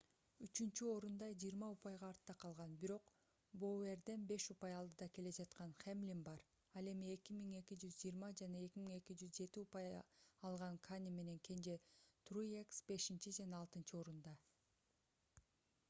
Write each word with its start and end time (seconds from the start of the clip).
үчүнчү 0.43 0.85
орунда 0.91 1.25
20 1.41 1.65
упайга 1.73 2.07
артта 2.13 2.35
калган 2.43 2.71
бирок 2.83 3.11
боуэрден 3.63 4.23
беш 4.31 4.47
упай 4.53 4.73
алдыда 4.77 5.09
келе 5.17 5.33
жаткан 5.39 5.75
хэмлин 5.83 6.23
бар 6.29 6.41
ал 6.81 6.89
эми 6.93 7.11
2220 7.11 8.39
жана 8.41 8.63
2207 8.63 9.61
упай 9.65 9.91
алган 10.51 10.81
кане 10.91 11.13
менен 11.21 11.39
кенже 11.51 11.77
труекс 12.31 12.83
бешинчи 12.91 13.35
жана 13.43 13.61
алтынчы 13.63 14.03
орунда 14.03 14.35